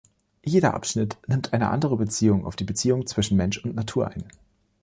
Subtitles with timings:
[0.43, 4.23] Jeder Abschnitt nimmt eine andere Perspektive auf die Beziehung zwischen Mensch und Natur ein.